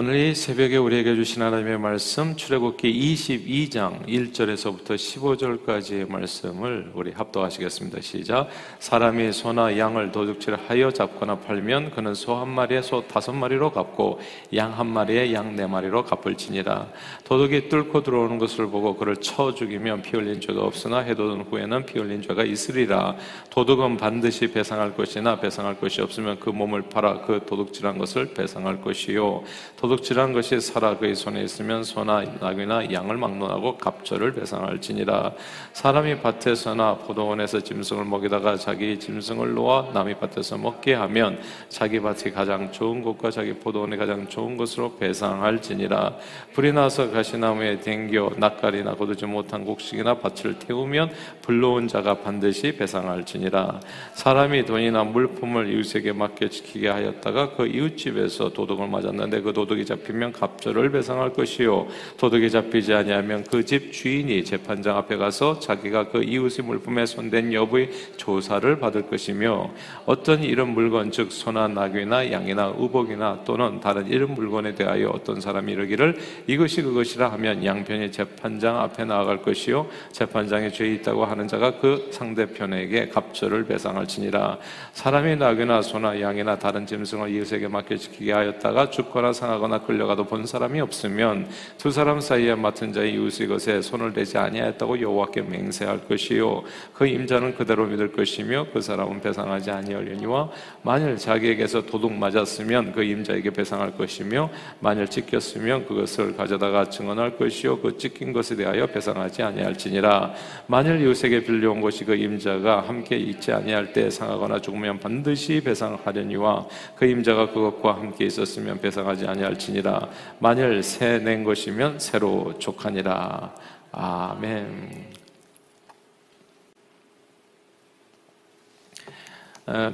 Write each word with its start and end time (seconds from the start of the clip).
오늘 0.00 0.14
이 0.14 0.32
새벽에 0.32 0.76
우리에게 0.76 1.16
주신 1.16 1.42
하나님의 1.42 1.76
말씀 1.80 2.36
출애굽기 2.36 2.88
22장 3.14 4.06
1절에서부터 4.06 4.90
15절까지의 4.94 6.08
말씀을 6.08 6.92
우리 6.94 7.10
합독하시겠습니다. 7.10 8.00
시작. 8.00 8.48
사람이 8.78 9.32
소나 9.32 9.76
양을 9.76 10.12
도둑질하여 10.12 10.92
잡거나 10.92 11.40
팔면 11.40 11.90
그는 11.90 12.14
소 12.14 12.36
한 12.36 12.48
마리에 12.48 12.80
소 12.80 13.08
다섯 13.08 13.32
마리로 13.32 13.72
갚고 13.72 14.20
양 14.54 14.78
한 14.78 14.86
마리에 14.86 15.32
양 15.34 15.56
네 15.56 15.66
마리로 15.66 16.04
갚을지니라. 16.04 16.92
도둑이 17.24 17.68
뚫고 17.68 18.04
들어오는 18.04 18.38
것을 18.38 18.68
보고 18.68 18.94
그를 18.94 19.16
쳐 19.16 19.52
죽이면 19.52 20.02
피 20.02 20.12
흘린 20.12 20.40
죄가 20.40 20.62
없으나 20.62 20.98
해도든 20.98 21.46
후에는 21.50 21.86
피 21.86 21.98
흘린 21.98 22.22
죄가 22.22 22.44
있으리라. 22.44 23.16
도둑은 23.50 23.96
반드시 23.96 24.46
배상할 24.52 24.94
것이나 24.94 25.40
배상할 25.40 25.80
것이 25.80 26.00
없으면 26.02 26.38
그 26.38 26.50
몸을 26.50 26.82
팔아 26.82 27.22
그 27.22 27.40
도둑질한 27.44 27.98
것을 27.98 28.32
배상할 28.32 28.80
것이요. 28.80 29.42
도둑 29.76 29.87
질한 29.96 30.32
것이 30.34 30.60
살아 30.60 30.98
그의 30.98 31.14
손에 31.14 31.42
있으면 31.42 31.82
소나 31.82 32.22
낙이나 32.40 32.92
양을 32.92 33.16
막론하고 33.16 33.78
갑절을 33.78 34.34
배상할지니라. 34.34 35.32
사람이 35.72 36.20
밭에서나 36.20 36.98
포도원에서 36.98 37.60
짐승을 37.60 38.04
먹이다가 38.04 38.56
자기 38.56 38.98
짐승을 38.98 39.54
놓아 39.54 39.90
남의 39.94 40.18
밭에서 40.18 40.58
먹게 40.58 40.94
하면 40.94 41.40
자기 41.68 42.00
밭이 42.00 42.32
가장 42.34 42.70
좋은 42.70 43.02
곳과 43.02 43.30
자기 43.30 43.54
포도원이 43.54 43.96
가장 43.96 44.28
좋은 44.28 44.58
것으로 44.58 44.96
배상할지니라. 44.96 46.16
불이 46.52 46.72
나서 46.72 47.10
가시나무에 47.10 47.80
댕겨 47.80 48.32
낯가리나 48.36 48.94
거두지 48.94 49.24
못한 49.26 49.64
곡식이나 49.64 50.18
밭을 50.18 50.58
태우면 50.58 51.10
불러온 51.42 51.88
자가 51.88 52.18
반드시 52.18 52.76
배상할지니라. 52.76 53.80
사람이 54.14 54.66
돈이나 54.66 55.04
물품을 55.04 55.72
이웃에게 55.72 56.12
맡겨 56.12 56.48
지키게 56.48 56.88
하였다가 56.88 57.56
그 57.56 57.66
이웃집에서 57.66 58.50
도둑을 58.50 58.88
맞았는데 58.88 59.40
그 59.40 59.52
도둑 59.52 59.77
도둑이 59.78 59.84
잡히면 59.84 60.32
갑절을 60.32 60.90
배상할 60.90 61.32
것이요. 61.32 61.86
도둑이 62.16 62.50
잡히지 62.50 62.92
아니하면 62.92 63.44
그 63.44 63.68
집 63.68 63.92
주인이 63.92 64.44
재판장 64.44 64.96
앞에 64.96 65.16
가서 65.16 65.58
자기가 65.60 66.08
그 66.08 66.22
이웃의 66.22 66.64
물품에 66.64 67.04
손댄 67.04 67.52
여부의 67.52 67.90
조사를 68.16 68.78
받을 68.78 69.02
것이며 69.02 69.70
어떤 70.06 70.42
이런 70.42 70.70
물건 70.70 71.10
즉 71.12 71.30
소나 71.30 71.68
낙이나 71.68 72.32
양이나 72.32 72.74
의복이나 72.78 73.42
또는 73.44 73.78
다른 73.80 74.06
이런 74.06 74.32
물건에 74.32 74.74
대하여 74.74 75.10
어떤 75.10 75.38
사람이 75.40 75.70
이르기를 75.72 76.16
이것이 76.46 76.80
그것이라 76.80 77.30
하면 77.32 77.62
양편이 77.62 78.10
재판장 78.10 78.80
앞에 78.80 79.04
나아갈 79.04 79.42
것이요. 79.42 79.86
재판장에 80.12 80.70
죄 80.70 80.86
있다고 80.94 81.26
하는 81.26 81.46
자가 81.46 81.78
그 81.80 82.08
상대편에게 82.10 83.08
갑절을 83.08 83.66
배상할지니라. 83.66 84.58
사람이 84.94 85.36
낙이나 85.36 85.82
소나 85.82 86.20
양이나 86.22 86.58
다른 86.58 86.86
짐승을 86.86 87.28
이웃에게 87.30 87.68
맡겨 87.68 87.96
지키게 87.96 88.32
하였다가 88.32 88.88
죽거나 88.88 89.34
상하 89.34 89.57
거나 89.58 89.78
끌려가거나 89.78 89.98
끌려가도 90.08 90.24
본 90.24 90.46
사람이 90.46 90.80
없으면 90.80 91.48
두 91.76 91.90
사람 91.90 92.20
사이에 92.20 92.54
맡은 92.54 92.92
자의 92.92 93.14
이웃의 93.14 93.48
것에 93.48 93.82
손을 93.82 94.12
대지 94.12 94.38
아니하였다고 94.38 95.00
여호와께 95.00 95.42
맹세할 95.42 96.08
것이요. 96.08 96.62
그 96.94 97.06
임자는 97.06 97.54
그대로 97.56 97.86
믿을 97.86 98.12
것이며 98.12 98.66
그 98.72 98.80
사람은 98.80 99.20
배상하지 99.20 99.70
아니하려니와 99.70 100.50
만일 100.82 101.16
자기에게서 101.16 101.86
도둑 101.86 102.12
맞았으면 102.12 102.92
그 102.92 103.02
임자에게 103.02 103.50
배상할 103.50 103.96
것이며 103.96 104.50
만일 104.80 105.08
찢겼으면 105.08 105.86
그것을 105.86 106.36
가져다가 106.36 106.88
증언할 106.88 107.36
것이요. 107.36 107.80
그 107.80 107.98
찢긴 107.98 108.32
것에 108.32 108.56
대하여 108.56 108.86
배상하지 108.86 109.42
아니할지니라. 109.42 110.34
만일 110.66 111.00
이웃에게 111.02 111.44
빌려온 111.44 111.80
것이 111.80 112.04
그 112.04 112.14
임자가 112.14 112.80
함께 112.88 113.16
있지 113.16 113.52
아니할 113.52 113.92
때 113.92 114.08
상하거나 114.10 114.60
죽으면 114.60 114.98
반드시 114.98 115.60
배상하려니와 115.60 116.66
그 116.96 117.04
임자가 117.06 117.50
그것과 117.50 117.96
함께 117.96 118.26
있었으면 118.26 118.80
배상하지 118.80 119.26
아니할 119.26 119.47
할지니라 119.48 120.08
만일 120.38 120.82
새 120.82 121.18
낸 121.18 121.44
것이면 121.44 121.98
새로 121.98 122.58
족하니라 122.58 123.54
아멘. 123.92 125.08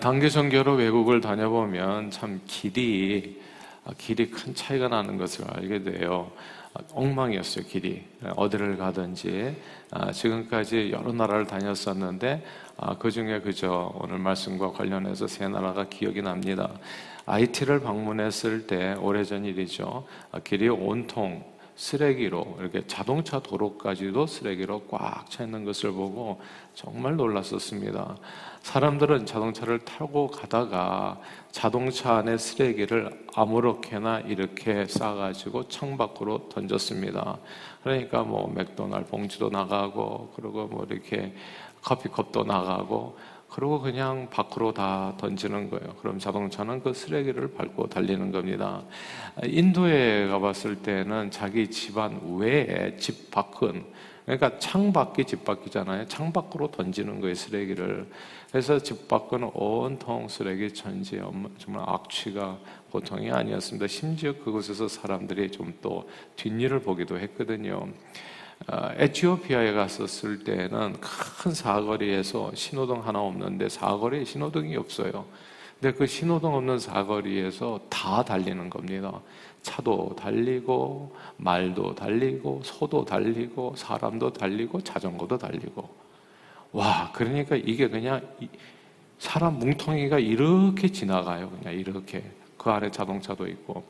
단기 0.01 0.31
선교로 0.31 0.75
외국을 0.75 1.21
다녀보면 1.21 2.11
참 2.11 2.41
길이 2.47 3.41
길이 3.99 4.31
큰 4.31 4.55
차이가 4.55 4.89
나는 4.89 5.17
것을 5.19 5.45
알게 5.51 5.83
돼요. 5.83 6.31
엉망이었어요 6.93 7.65
길이 7.67 8.03
어디를 8.37 8.77
가든지 8.77 9.57
아, 9.91 10.11
지금까지 10.11 10.91
여러 10.93 11.13
나라를 11.13 11.47
다녔었는데 11.47 12.45
아, 12.77 12.99
그 12.99 13.11
중에 13.11 13.41
그저 13.41 13.93
오늘 14.01 14.19
말씀과 14.19 14.73
관련해서 14.73 15.29
세 15.29 15.47
나라가 15.47 15.89
기억이 15.89 16.23
납니다. 16.23 16.71
IT를 17.27 17.81
방문했을 17.81 18.67
때 18.67 18.95
오래전 18.95 19.45
일이죠. 19.45 20.05
아, 20.33 20.41
길이 20.41 20.69
온통 20.69 21.54
쓰레기로 21.77 22.59
이렇게 22.61 22.87
자동차 22.87 23.41
도로까지도 23.41 24.27
쓰레기로 24.27 24.83
꽉 24.91 25.25
차 25.29 25.45
있는 25.45 25.65
것을 25.65 25.93
보고 25.93 26.41
정말 26.75 27.17
놀랐었습니다. 27.17 28.17
사람들은 28.63 29.27
자동차를 29.27 29.81
타고 29.81 30.29
가다가 30.29 31.21
자동차 31.51 32.17
안에 32.17 32.39
쓰레기를 32.39 33.27
아무렇게나 33.35 34.21
이렇게 34.21 34.87
싸가지고 34.87 35.69
창밖으로 35.69 36.49
던졌습니다. 36.51 37.39
그러니까 37.83 38.23
뭐 38.23 38.49
맥도날 38.55 39.05
봉지도 39.05 39.51
나가고 39.51 40.33
그리고 40.37 40.67
뭐 40.67 40.87
이렇게 40.89 41.35
커피컵도 41.83 42.45
나가고 42.45 43.19
그리고 43.55 43.81
그냥 43.81 44.29
밖으로 44.31 44.75
다 44.75 45.15
던지는 45.17 45.71
거예요. 45.71 45.95
그럼 46.01 46.19
자동차는 46.19 46.83
그 46.83 46.93
쓰레기를 46.93 47.53
밟고 47.53 47.89
달리는 47.89 48.33
겁니다. 48.33 48.83
인도에 49.45 50.27
가봤을 50.27 50.83
때는 50.83 51.31
자기 51.31 51.71
집안 51.71 52.21
외에 52.37 52.97
집 52.97 53.31
밖은 53.31 53.85
그러니까 54.25 54.59
창밖이 54.59 55.25
집 55.25 55.45
밖이잖아요. 55.45 56.09
창밖으로 56.09 56.73
던지는 56.73 57.21
거예요, 57.21 57.37
쓰레기를. 57.37 58.09
그래서 58.51 58.81
집 58.81 59.07
밖은 59.07 59.51
온통 59.53 60.27
쓰레기 60.29 60.75
천지, 60.75 61.21
정말 61.59 61.85
악취가 61.87 62.59
보통이 62.91 63.31
아니었습니다. 63.31 63.87
심지어 63.87 64.33
그곳에서 64.33 64.89
사람들이 64.89 65.53
좀 65.53 65.75
또 65.81 66.09
뒷일을 66.37 66.81
보기도 66.81 67.19
했거든요. 67.21 67.89
어, 68.67 68.91
에티오피아에 68.97 69.73
갔었을 69.73 70.43
때는 70.43 70.95
큰 71.01 71.53
사거리에서 71.53 72.53
신호등 72.55 73.07
하나 73.07 73.21
없는데 73.21 73.69
사거리에 73.69 74.25
신호등이 74.25 74.77
없어요. 74.77 75.27
근데 75.81 75.97
그 75.99 76.07
신호등 76.07 76.55
없는 76.55 76.79
사거리에서 76.79 77.81
다 77.91 78.25
달리는 78.25 78.71
겁니다. 78.71 79.21
차도 79.61 80.17
달리고, 80.19 81.15
말도 81.37 81.95
달리고, 81.95 82.63
소도 82.65 83.05
달리고, 83.05 83.75
사람도 83.77 84.33
달리고, 84.33 84.81
자전거도 84.83 85.37
달리고. 85.37 85.89
와, 86.73 87.11
그러니까 87.13 87.57
이게 87.57 87.89
그냥 87.89 88.21
사람 89.19 89.59
뭉텅이가 89.59 90.19
이렇게 90.19 90.89
지나가요. 90.89 91.51
그냥 91.51 91.75
이렇게. 91.75 92.25
그 92.57 92.71
안에 92.71 92.91
자동차도 92.91 93.47
있고. 93.49 93.85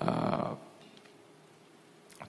아, 0.00 0.56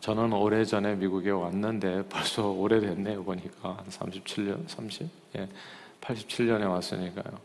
저는 0.02 0.34
오래전에 0.34 0.96
미국에 0.96 1.30
왔는데 1.30 2.08
벌써 2.10 2.50
오래됐네요. 2.50 3.24
보니까 3.24 3.78
한 3.78 3.86
37년, 3.86 4.68
30? 4.68 5.08
예, 5.38 5.48
87년에 6.02 6.68
왔으니까요. 6.68 7.38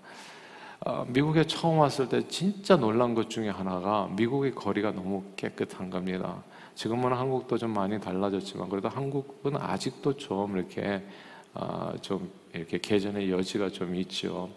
어, 0.87 1.05
미국에 1.07 1.47
처음 1.47 1.79
왔을 1.79 2.09
때 2.09 2.27
진짜 2.29 2.77
놀란 2.77 3.15
것 3.15 3.29
중에 3.29 3.51
하나가 3.51 4.09
미국의 4.17 4.55
거리가 4.55 4.93
너무 4.93 5.23
깨끗한 5.37 5.91
겁니다. 5.91 6.43
지금은 6.75 7.13
한국도 7.13 7.59
좀 7.59 7.75
많이 7.75 8.01
달라졌지만 8.01 8.71
그래도 8.71 8.89
한국은 8.89 9.57
아직도 9.59 10.17
좀 10.17 10.57
이렇게 10.57 11.05
어, 11.53 11.93
좀 12.01 12.31
이렇게 12.55 12.79
개전의 12.79 13.31
여지가 13.31 13.69
좀 13.69 13.95
있죠. 13.97 14.49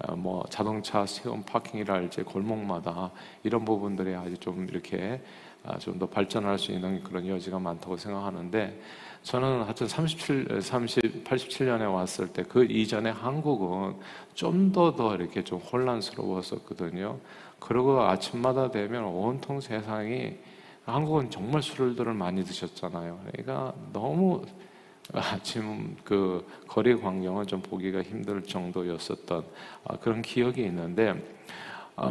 어, 0.00 0.16
뭐 0.16 0.44
자동차 0.50 1.06
세운 1.06 1.44
파킹이랄지 1.44 2.24
골목마다 2.24 3.12
이런 3.44 3.64
부분들이 3.64 4.12
아직 4.16 4.40
좀 4.40 4.66
이렇게 4.68 5.20
아, 5.20 5.43
좀 5.78 5.98
더 5.98 6.06
발전할 6.06 6.58
수 6.58 6.72
있는 6.72 7.02
그런 7.02 7.26
여지가 7.26 7.58
많다고 7.58 7.96
생각하는데 7.96 8.80
저는 9.22 9.62
하여튼 9.62 9.88
37, 9.88 10.60
30, 10.60 11.24
87년에 11.24 11.92
왔을 11.92 12.28
때 12.28 12.42
그 12.42 12.64
이전에 12.64 13.10
한국은 13.10 13.96
좀 14.34 14.70
더더 14.72 14.96
더 14.96 15.14
이렇게 15.16 15.42
좀 15.42 15.58
혼란스러웠었거든요. 15.60 17.18
그리고 17.58 18.02
아침마다 18.02 18.70
되면 18.70 19.04
온통 19.04 19.60
세상이 19.60 20.36
한국은 20.84 21.30
정말 21.30 21.62
술들을 21.62 22.12
많이 22.12 22.44
드셨잖아요. 22.44 23.20
그러니까 23.32 23.72
너무 23.92 24.44
아침 25.12 25.96
그 26.04 26.46
거리 26.68 26.94
광경은 26.94 27.46
좀 27.46 27.62
보기가 27.62 28.02
힘들 28.02 28.42
정도였었던 28.42 29.44
아, 29.84 29.96
그런 29.96 30.20
기억이 30.22 30.62
있는데 30.64 31.10
아, 31.10 31.14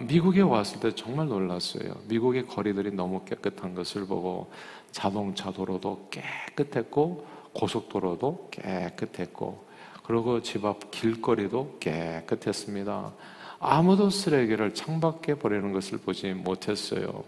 미국에 0.08 0.42
왔을 0.42 0.80
때 0.80 0.96
정말 0.96 1.28
놀랐어요. 1.28 1.96
미국의 2.08 2.48
거리들이 2.48 2.92
너무 2.92 3.26
깨끗한 3.26 3.76
것을 3.76 4.06
보고 4.08 4.52
자동차 4.92 5.52
도로도 5.52 6.10
깨끗했고 6.10 7.26
고속도로도 7.54 8.50
깨끗했고 8.52 9.66
그리고 10.04 10.42
집 10.42 10.66
앞 10.66 10.92
길거리도 10.92 11.78
깨끗했습니다. 11.80 13.14
아무도 13.60 14.10
쓰레기를 14.10 14.74
창밖에 14.74 15.36
버리는 15.36 15.72
것을 15.72 15.98
보지 16.00 16.34
못했어요. 16.34 17.24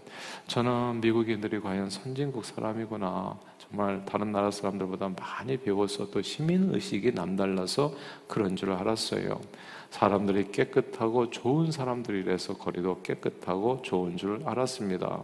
저는 0.46 1.00
미국인들이 1.00 1.60
과연 1.60 1.88
선진국 1.88 2.44
사람이구나. 2.44 3.38
정말 3.68 4.04
다른 4.04 4.32
나라 4.32 4.50
사람들보다 4.50 5.10
많이 5.20 5.56
배워서 5.56 6.10
또 6.10 6.22
시민 6.22 6.74
의식이 6.74 7.12
남달라서 7.12 7.94
그런 8.28 8.54
줄 8.54 8.72
알았어요. 8.72 9.40
사람들이 9.90 10.52
깨끗하고 10.52 11.30
좋은 11.30 11.70
사람들이라서 11.70 12.58
거리도 12.58 13.02
깨끗하고 13.02 13.82
좋은 13.82 14.16
줄 14.16 14.42
알았습니다. 14.44 15.22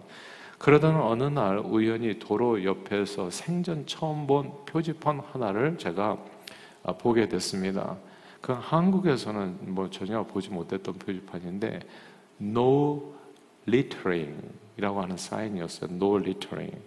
그러던 0.59 1.01
어느 1.01 1.25
날 1.25 1.59
우연히 1.59 2.19
도로 2.19 2.63
옆에서 2.65 3.31
생전 3.31 3.87
처음 3.87 4.27
본 4.27 4.53
표지판 4.67 5.21
하나를 5.21 5.79
제가 5.79 6.19
보게 6.99 7.29
됐습니다. 7.29 7.97
그 8.41 8.53
한국에서는 8.53 9.75
뭐 9.75 9.91
전혀 9.91 10.23
보지 10.25 10.51
못했던 10.51 10.95
표지판인데 10.95 11.81
No 12.41 13.15
littering이라고 13.69 15.03
하는 15.03 15.17
사인이었어요. 15.17 15.91
No 15.93 16.19
littering. 16.19 16.81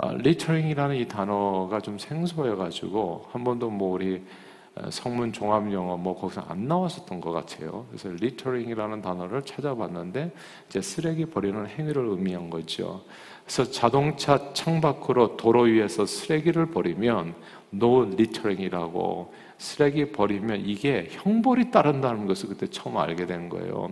아, 0.00 0.12
littering이라는 0.12 0.94
이 0.94 1.08
단어가 1.08 1.80
좀 1.80 1.98
생소해가지고 1.98 3.26
한 3.32 3.42
번도 3.42 3.68
뭐 3.70 3.94
우리 3.94 4.22
성문 4.90 5.32
종합 5.32 5.72
영어 5.72 5.96
뭐 5.96 6.14
거기서 6.14 6.44
안 6.48 6.68
나왔었던 6.68 7.20
것 7.20 7.32
같아요. 7.32 7.84
그래서 7.88 8.08
littering이라는 8.10 9.02
단어를 9.02 9.42
찾아봤는데 9.42 10.32
이제 10.68 10.80
쓰레기 10.80 11.26
버리는 11.26 11.66
행위를 11.66 12.06
의미한 12.06 12.48
거죠. 12.48 13.02
그래서 13.42 13.68
자동차 13.72 14.52
창밖으로 14.52 15.36
도로 15.36 15.62
위에서 15.62 16.06
쓰레기를 16.06 16.66
버리면 16.66 17.34
no 17.74 18.02
littering이라고 18.04 19.34
쓰레기 19.58 20.12
버리면 20.12 20.64
이게 20.64 21.08
형벌이 21.10 21.72
따른다는 21.72 22.26
것을 22.26 22.50
그때 22.50 22.68
처음 22.68 22.98
알게 22.98 23.26
된 23.26 23.48
거예요. 23.48 23.90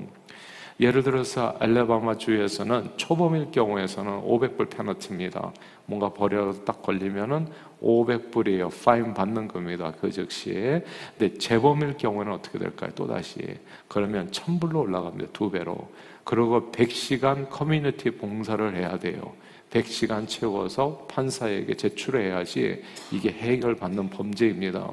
예를 0.78 1.02
들어서 1.02 1.56
앨라배마 1.58 2.18
주에서는 2.18 2.90
초범일 2.98 3.50
경우에서는 3.50 4.22
500불 4.22 4.68
penalty입니다. 4.68 5.52
뭔가 5.86 6.12
버려서 6.12 6.64
딱 6.64 6.82
걸리면은 6.82 7.48
500불이에요. 7.82 8.70
fine 8.84 9.14
받는 9.14 9.48
겁니다. 9.48 9.92
그 9.98 10.10
즉시에. 10.10 10.84
근데 11.16 11.38
재범일 11.38 11.96
경우에는 11.96 12.32
어떻게 12.32 12.58
될까요? 12.58 12.90
또 12.94 13.06
다시 13.06 13.40
그러면 13.88 14.30
1000불로 14.30 14.80
올라갑니다. 14.80 15.32
두 15.32 15.50
배로. 15.50 15.88
그리고 16.24 16.70
100시간 16.72 17.48
커뮤니티 17.48 18.10
봉사를 18.10 18.76
해야 18.76 18.98
돼요. 18.98 19.32
100시간 19.70 20.28
채워서 20.28 21.06
판사에게 21.08 21.74
제출해야지 21.74 22.82
이게 23.12 23.30
해결받는 23.30 24.10
범죄입니다. 24.10 24.90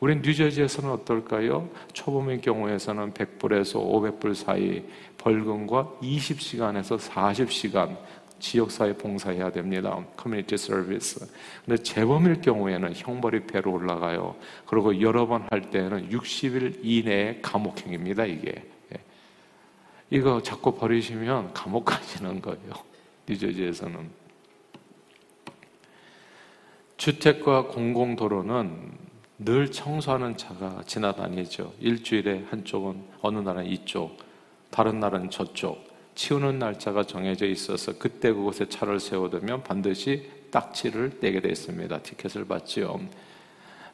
우리 0.00 0.16
뉴저지에서는 0.16 0.90
어떨까요? 0.90 1.68
초범의 1.92 2.40
경우에서는 2.40 3.12
100불에서 3.14 3.74
500불 4.20 4.34
사이 4.34 4.84
벌금과 5.18 5.96
20시간에서 6.02 6.98
40시간 6.98 7.96
지역사회 8.38 8.94
봉사해야 8.96 9.50
됩니다. 9.50 10.04
커뮤니티 10.16 10.56
서비스. 10.58 11.26
근데 11.64 11.82
재범일 11.82 12.42
경우에는 12.42 12.92
형벌이 12.94 13.46
배로 13.46 13.72
올라가요. 13.72 14.36
그리고 14.66 15.00
여러 15.00 15.26
번 15.26 15.46
할 15.50 15.70
때는 15.70 16.10
60일 16.10 16.80
이내에 16.82 17.38
감옥형입니다, 17.40 18.26
이게. 18.26 18.50
예. 18.92 18.98
이거 20.10 20.42
자꾸 20.42 20.74
버리시면 20.74 21.54
감옥 21.54 21.86
가시는 21.86 22.42
거예요. 22.42 22.72
뉴저지에서는. 23.28 24.24
주택과 26.98 27.68
공공도로는 27.68 28.92
늘 29.38 29.70
청소하는 29.70 30.36
차가 30.36 30.82
지나다니죠. 30.86 31.72
일주일에 31.80 32.44
한쪽은 32.50 33.02
어느 33.20 33.38
날은 33.40 33.66
이쪽, 33.66 34.16
다른 34.70 35.00
날은 35.00 35.30
저쪽. 35.30 35.92
치우는 36.14 36.60
날짜가 36.60 37.04
정해져 37.04 37.44
있어서 37.46 37.98
그때 37.98 38.32
그곳에 38.32 38.68
차를 38.68 39.00
세워두면 39.00 39.64
반드시 39.64 40.30
딱지를 40.52 41.18
떼게 41.18 41.40
되어 41.40 41.50
있습니다. 41.50 42.02
티켓을 42.02 42.44
받지요. 42.44 43.00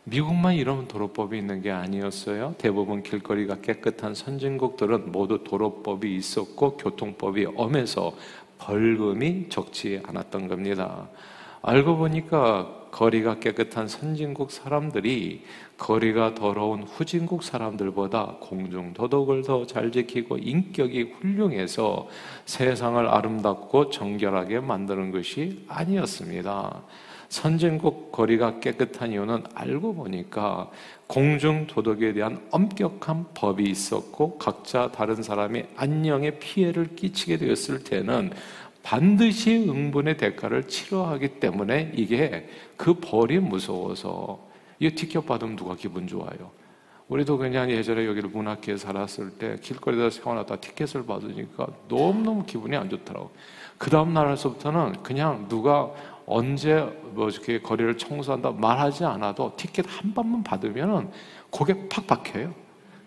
미국만 0.05 0.57
이런 0.57 0.87
도로법이 0.87 1.39
있는 1.39 1.63
게 1.63 1.71
아니었어요. 1.71 2.57
대부분 2.59 3.03
길거리가 3.03 3.63
깨끗한 3.63 4.15
선진국들은 4.15 5.11
모두 5.13 5.43
도로법이 5.45 6.15
있었고 6.15 6.77
교통법이 6.77 7.47
엄해서 7.57 8.15
벌금이 8.59 9.49
적지 9.49 10.03
않았던 10.05 10.49
겁니다. 10.49 11.09
알고 11.63 11.97
보니까 11.99 12.77
거리가 12.91 13.39
깨끗한 13.39 13.87
선진국 13.87 14.51
사람들이 14.51 15.45
거리가 15.77 16.35
더러운 16.35 16.83
후진국 16.83 17.43
사람들보다 17.43 18.39
공중 18.41 18.93
도덕을 18.95 19.43
더 19.43 19.67
잘 19.67 19.93
지키고 19.93 20.39
인격이 20.39 21.03
훌륭해서 21.03 22.09
세상을 22.47 23.07
아름답고 23.07 23.91
정결하게 23.91 24.61
만드는 24.61 25.13
것이 25.13 25.65
아니었습니다. 25.69 26.83
선진국 27.29 28.11
거리가 28.11 28.59
깨끗한 28.59 29.13
이유는 29.13 29.45
알고 29.55 29.95
보니까 29.95 30.69
공중 31.07 31.69
도덕에 31.69 32.13
대한 32.13 32.41
엄격한 32.51 33.27
법이 33.35 33.63
있었고 33.65 34.39
각자 34.39 34.91
다른 34.91 35.23
사람이 35.23 35.63
안녕에 35.77 36.39
피해를 36.41 36.97
끼치게 36.97 37.37
되었을 37.37 37.85
때는 37.85 38.33
반드시 38.83 39.67
응분의 39.69 40.17
대가를 40.17 40.69
치러하기 40.69 41.41
때문에 41.41 41.93
이게 41.95 42.49
그 42.77 42.95
벌이 42.95 43.39
무서워서 43.39 44.49
이 44.79 44.91
티켓 44.91 45.27
받으면 45.27 45.57
누가 45.57 45.75
기분 45.75 46.07
좋아요? 46.07 46.51
우리도 47.09 47.39
그냥 47.39 47.71
예전에 47.71 48.07
여기를 48.07 48.31
문학회에 48.31 48.77
살았을 48.77 49.33
때 49.33 49.57
길거리에다 49.61 50.11
세워놨다 50.11 50.57
티켓을 50.57 51.07
받으니까 51.07 51.67
너무너무 51.89 52.47
기분이 52.47 52.77
안 52.77 52.89
좋더라고. 52.89 53.33
그 53.79 53.91
다음 53.91 54.15
날에서부터는 54.15 55.03
그냥 55.03 55.49
누가 55.49 55.91
언제 56.25 56.77
뭐 57.13 57.29
이렇게 57.29 57.61
거리를 57.61 57.99
청소한다 57.99 58.53
말하지 58.53 59.05
않아도 59.05 59.55
티켓 59.57 59.85
한 59.89 60.15
번만 60.15 60.45
받으면은 60.45 61.11
고개 61.51 61.89
팍 61.89 62.07
박혀요. 62.07 62.55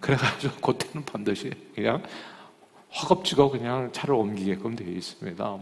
그래가지고 0.02 0.74
그때는 0.74 1.06
반드시 1.06 1.50
그냥 1.74 2.04
허겁지겁 2.96 3.52
그냥 3.52 3.92
차를 3.92 4.16
옮기게끔 4.16 4.76
되어 4.76 4.88
있습니다. 4.88 5.60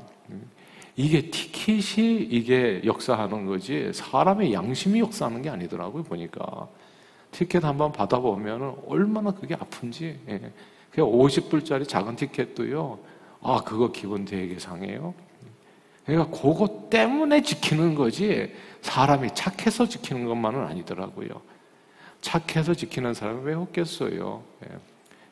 이게 0.95 1.31
티켓이 1.31 2.23
이게 2.23 2.81
역사하는 2.83 3.45
거지 3.45 3.91
사람의 3.93 4.53
양심이 4.53 4.99
역사하는 4.99 5.41
게 5.41 5.49
아니더라고요 5.49 6.03
보니까 6.03 6.67
티켓 7.31 7.63
한번 7.63 7.91
받아보면 7.91 8.75
얼마나 8.87 9.31
그게 9.31 9.55
아픈지 9.55 10.19
예. 10.27 10.51
그 10.91 11.01
50불짜리 11.01 11.87
작은 11.87 12.17
티켓도요 12.17 12.99
아 13.41 13.61
그거 13.63 13.91
기분 13.91 14.25
되게 14.25 14.59
상해요 14.59 15.13
그러니까 16.05 16.29
그거 16.37 16.89
때문에 16.89 17.41
지키는 17.41 17.95
거지 17.95 18.53
사람이 18.81 19.29
착해서 19.33 19.87
지키는 19.87 20.25
것만은 20.25 20.65
아니더라고요 20.65 21.29
착해서 22.19 22.73
지키는 22.73 23.13
사람이 23.13 23.45
왜 23.45 23.53
없겠어요 23.53 24.43
예. 24.65 24.90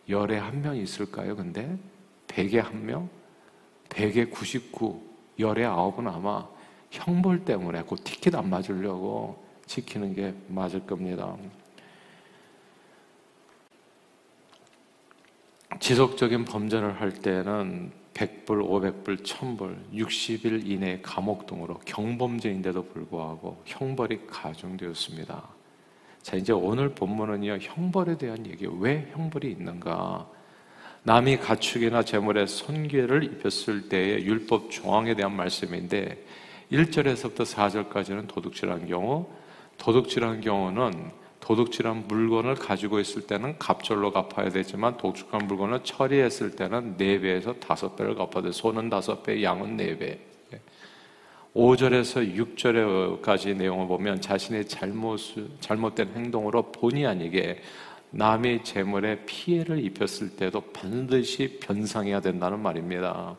열에 0.09 0.37
한 0.37 0.61
명 0.61 0.75
있을까요? 0.75 1.35
근데 1.35 1.77
백에 2.27 2.59
한 2.59 2.85
명? 2.85 3.09
백에 3.89 4.25
99, 4.25 5.01
열에 5.39 5.65
아홉은 5.65 6.07
아마 6.07 6.47
형벌 6.91 7.45
때문에 7.45 7.83
그 7.87 7.95
티켓 8.03 8.35
안 8.35 8.49
맞으려고 8.49 9.43
지키는 9.65 10.13
게 10.15 10.33
맞을 10.47 10.85
겁니다. 10.85 11.35
지속적인 15.79 16.45
범죄를 16.45 16.99
할 16.99 17.13
때는 17.13 17.91
100불, 18.13 18.45
500불, 19.03 19.23
1000불, 19.23 19.93
60일 19.93 20.67
이내 20.67 20.99
감옥 21.01 21.45
등으로 21.45 21.79
경범죄인데도 21.85 22.85
불구하고 22.89 23.61
형벌이 23.65 24.27
가중되었습니다. 24.27 25.58
자, 26.29 26.37
이제 26.37 26.53
오늘 26.53 26.89
본문은요, 26.89 27.57
형벌에 27.59 28.19
대한 28.19 28.45
얘기, 28.45 28.67
왜 28.79 29.09
형벌이 29.13 29.49
있는가? 29.49 30.29
남이 31.01 31.37
가축이나 31.37 32.03
재물에 32.03 32.45
손괴를 32.45 33.23
입혔을 33.23 33.89
때의 33.89 34.27
율법 34.27 34.69
조항에 34.69 35.15
대한 35.15 35.35
말씀인데 35.35 36.23
1절에서부터 36.71 37.37
4절까지는 37.37 38.27
도둑질한 38.27 38.85
경우, 38.87 39.25
도둑질한 39.79 40.41
경우는 40.41 41.09
도둑질한 41.39 42.07
물건을 42.07 42.53
가지고 42.53 42.99
있을 42.99 43.25
때는 43.25 43.57
갑절로 43.57 44.11
갚아야 44.11 44.51
되지만 44.51 44.97
도둑질한 44.97 45.47
물건을 45.47 45.83
처리했을 45.83 46.55
때는 46.55 46.95
4배에서 46.97 47.59
5배를 47.59 48.15
갚아야 48.15 48.43
돼. 48.43 48.51
소는 48.51 48.91
5배, 48.91 49.41
양은 49.41 49.77
4배. 49.77 50.19
5절에서 51.55 52.35
6절까지 52.35 53.55
내용을 53.55 53.87
보면 53.87 54.21
자신의 54.21 54.67
잘못, 54.67 55.19
잘못된 55.59 56.13
행동으로 56.15 56.71
본의 56.71 57.07
아니게 57.07 57.61
남의 58.11 58.63
재물에 58.63 59.25
피해를 59.25 59.83
입혔을 59.83 60.35
때도 60.35 60.61
반드시 60.61 61.59
변상해야 61.61 62.21
된다는 62.21 62.59
말입니다. 62.59 63.37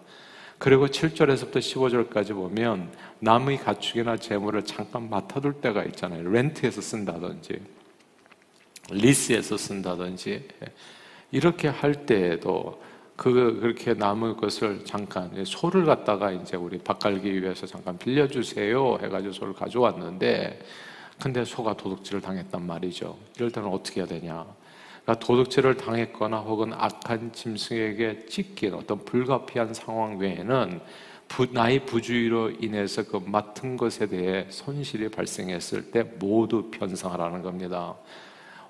그리고 0.59 0.87
7절에서부터 0.87 1.57
15절까지 1.57 2.35
보면 2.35 2.93
남의 3.21 3.59
가축이나 3.59 4.19
재물을 4.19 4.63
잠깐 4.65 5.09
맡아둘 5.09 5.55
때가 5.55 5.85
있잖아요. 5.85 6.31
렌트에서 6.31 6.81
쓴다든지, 6.81 7.61
리스에서 8.91 9.57
쓴다든지, 9.57 10.49
이렇게 11.33 11.69
할 11.69 12.07
때에도 12.07 12.83
그 13.21 13.61
그렇게 13.61 13.93
남은 13.93 14.39
것을 14.39 14.83
잠깐 14.87 15.31
소를 15.45 15.85
갖다가 15.85 16.33
이제 16.33 16.57
우리 16.57 16.79
밥 16.79 16.99
갈기 17.01 17.43
위해서 17.43 17.67
잠깐 17.67 17.99
빌려주세요 17.99 18.97
해가지고 19.03 19.35
소를 19.35 19.53
가져왔는데 19.53 20.59
근데 21.21 21.45
소가 21.45 21.77
도둑질을 21.77 22.23
당했단 22.23 22.67
말이죠. 22.67 23.19
이럴 23.37 23.53
때는 23.53 23.69
어떻게 23.69 24.01
해야 24.01 24.09
되냐? 24.09 24.47
그러니까 25.03 25.27
도둑질을 25.27 25.77
당했거나 25.77 26.39
혹은 26.39 26.73
악한 26.73 27.35
짐승에게 27.35 28.25
찢긴 28.25 28.73
어떤 28.73 29.05
불가피한 29.05 29.75
상황 29.75 30.17
외에는 30.17 30.81
부, 31.29 31.47
나의 31.53 31.85
부주의로 31.85 32.53
인해서 32.53 33.03
그 33.03 33.23
맡은 33.23 33.77
것에 33.77 34.07
대해 34.07 34.47
손실이 34.49 35.11
발생했을 35.11 35.91
때 35.91 36.05
모두 36.19 36.71
편성하라는 36.71 37.43
겁니다. 37.43 37.97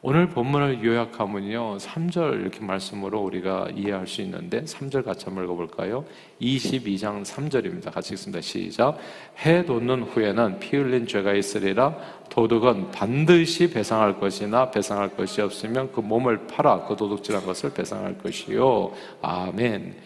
오늘 0.02 0.30
본문을 0.30 0.82
요약하면요. 0.82 1.76
3절 1.76 2.40
이렇게 2.40 2.60
말씀으로 2.60 3.20
우리가 3.20 3.68
이해할 3.74 4.06
수 4.06 4.22
있는데 4.22 4.64
3절 4.64 5.04
같이 5.04 5.26
한번 5.26 5.44
읽어볼까요? 5.44 6.06
22장 6.40 7.22
3절입니다. 7.22 7.92
같이 7.92 8.14
읽습니다. 8.14 8.40
시작. 8.40 8.96
해 9.44 9.62
돋는 9.62 10.04
후에는 10.04 10.58
피 10.58 10.78
흘린 10.78 11.06
죄가 11.06 11.34
있으리라 11.34 11.94
도둑은 12.30 12.92
반드시 12.92 13.70
배상할 13.70 14.18
것이나 14.18 14.70
배상할 14.70 15.14
것이 15.14 15.42
없으면 15.42 15.92
그 15.92 16.00
몸을 16.00 16.46
팔아 16.46 16.86
그 16.86 16.96
도둑질한 16.96 17.44
것을 17.44 17.74
배상할 17.74 18.16
것이요. 18.16 18.92
아멘. 19.20 19.96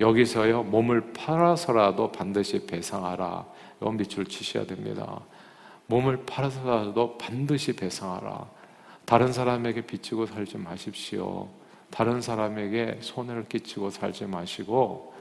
여기서요. 0.00 0.64
몸을 0.64 1.12
팔아서라도 1.12 2.10
반드시 2.10 2.66
배상하라. 2.66 3.46
이건 3.80 3.98
밑줄 3.98 4.24
치셔야 4.24 4.66
됩니다. 4.66 5.20
몸을 5.86 6.26
팔아서라도 6.26 7.18
반드시 7.18 7.76
배상하라. 7.76 8.63
다른 9.04 9.32
사람에게 9.32 9.82
비치고 9.82 10.26
살지 10.26 10.58
마십시오. 10.58 11.48
다른 11.90 12.20
사람에게 12.20 12.98
손해를 13.00 13.48
끼치고 13.48 13.90
살지 13.90 14.26
마시고 14.26 15.12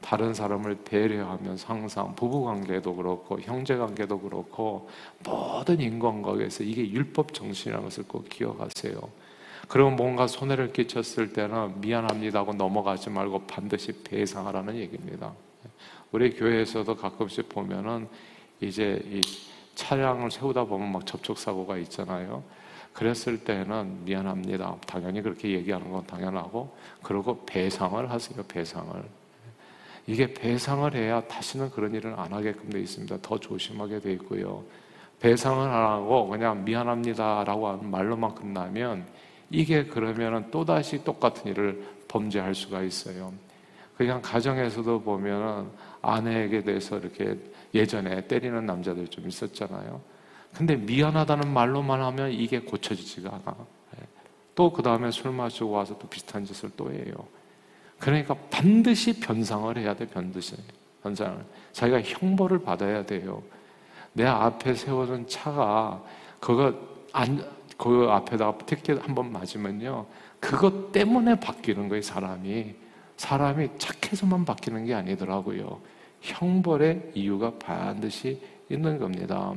다른 0.00 0.34
사람을 0.34 0.78
배려하면서 0.84 1.66
항상 1.66 2.14
부부 2.14 2.44
관계도 2.44 2.94
그렇고 2.94 3.40
형제 3.40 3.76
관계도 3.76 4.20
그렇고 4.20 4.88
모든 5.24 5.80
인간관계에서 5.80 6.64
이게 6.64 6.88
율법 6.90 7.34
정신이라는 7.34 7.84
것을 7.84 8.04
꼭 8.06 8.28
기억하세요. 8.28 9.00
그럼 9.68 9.96
뭔가 9.96 10.26
손해를 10.26 10.72
끼쳤을 10.72 11.32
때는 11.32 11.80
미안합니다 11.80 12.40
하고 12.40 12.52
넘어가지 12.52 13.10
말고 13.10 13.46
반드시 13.46 13.92
배상하라는 14.04 14.76
얘기입니다. 14.76 15.32
우리 16.12 16.34
교회에서도 16.34 16.96
가끔씩 16.96 17.48
보면은 17.48 18.08
이제 18.60 19.02
이 19.06 19.20
차량을 19.74 20.30
세우다 20.30 20.64
보면 20.64 20.92
막 20.92 21.06
접촉사고가 21.06 21.76
있잖아요. 21.78 22.42
그랬을 22.98 23.44
때는 23.44 24.04
미안합니다. 24.04 24.74
당연히 24.84 25.22
그렇게 25.22 25.50
얘기하는 25.50 25.88
건 25.92 26.04
당연하고, 26.04 26.76
그리고 27.00 27.44
배상을 27.46 28.10
하세요, 28.10 28.42
배상을. 28.48 29.04
이게 30.08 30.34
배상을 30.34 30.92
해야 30.96 31.20
다시는 31.20 31.70
그런 31.70 31.94
일을 31.94 32.18
안 32.18 32.32
하게끔 32.32 32.70
돼 32.70 32.80
있습니다. 32.80 33.18
더 33.22 33.38
조심하게 33.38 34.00
돼 34.00 34.12
있고요. 34.14 34.64
배상을 35.20 35.68
안 35.68 35.92
하고 35.92 36.26
그냥 36.26 36.64
미안합니다라고 36.64 37.68
하는 37.68 37.88
말로만 37.88 38.34
끝나면 38.34 39.06
이게 39.50 39.84
그러면은 39.84 40.50
또다시 40.50 41.04
똑같은 41.04 41.52
일을 41.52 41.84
범죄할 42.08 42.52
수가 42.52 42.82
있어요. 42.82 43.32
그냥 43.96 44.20
가정에서도 44.22 45.02
보면은 45.02 45.68
아내에게 46.02 46.64
대해서 46.64 46.98
이렇게 46.98 47.36
예전에 47.72 48.26
때리는 48.26 48.66
남자들 48.66 49.06
좀 49.06 49.28
있었잖아요. 49.28 50.17
근데 50.54 50.76
미안하다는 50.76 51.52
말로만 51.52 52.00
하면 52.02 52.32
이게 52.32 52.60
고쳐지지가 52.60 53.28
않아. 53.30 53.56
예. 53.96 54.06
또그 54.54 54.82
다음에 54.82 55.10
술 55.10 55.32
마시고 55.32 55.70
와서 55.70 55.96
또 55.98 56.08
비슷한 56.08 56.44
짓을 56.44 56.70
또 56.76 56.92
해요. 56.92 57.12
그러니까 57.98 58.34
반드시 58.50 59.20
변상을 59.20 59.76
해야 59.76 59.94
돼, 59.94 60.06
반드시. 60.06 60.56
변상을. 61.02 61.44
자기가 61.72 62.02
형벌을 62.02 62.60
받아야 62.60 63.04
돼요. 63.04 63.42
내 64.12 64.24
앞에 64.24 64.74
세워둔 64.74 65.28
차가 65.28 66.02
그거 66.40 66.74
안, 67.12 67.44
그 67.76 68.08
앞에다가 68.10 68.58
특히 68.66 68.94
한번 68.94 69.32
맞으면요. 69.32 70.06
그것 70.40 70.92
때문에 70.92 71.38
바뀌는 71.38 71.88
거예요, 71.88 72.02
사람이. 72.02 72.74
사람이 73.16 73.70
착해서만 73.78 74.44
바뀌는 74.44 74.86
게 74.86 74.94
아니더라고요. 74.94 75.80
형벌의 76.20 77.12
이유가 77.14 77.52
반드시 77.58 78.40
있는 78.68 78.98
겁니다. 78.98 79.54